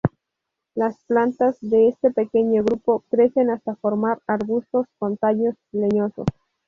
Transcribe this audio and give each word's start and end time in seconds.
Las 0.73 0.97
plantas 1.03 1.57
de 1.61 1.89
este 1.89 2.09
pequeño 2.09 2.63
grupo 2.63 3.03
crecen 3.11 3.51
hasta 3.51 3.75
formar 3.75 4.19
arbustos 4.25 4.87
con 4.97 5.15
tallos 5.15 5.53
leñosos. 5.73 6.25